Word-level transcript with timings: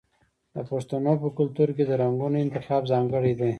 د 0.55 0.57
پښتنو 0.69 1.13
په 1.21 1.27
کلتور 1.37 1.69
کې 1.75 1.83
د 1.87 1.91
رنګونو 2.01 2.37
انتخاب 2.45 2.83
ځانګړی 2.91 3.33
دی. 3.39 3.49